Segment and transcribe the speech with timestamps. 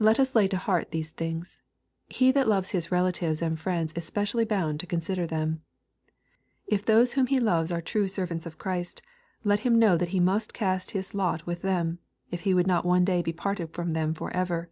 [0.00, 1.60] Let us lay to heart these things.
[2.08, 5.62] He that loves his relatives and friends is specially bound to consider them.
[6.66, 9.00] If those whom he loves are true servants of Christ,
[9.44, 12.00] let him know that he must cast in his lot with them,
[12.32, 14.70] if he would not one day be parted from them for ever.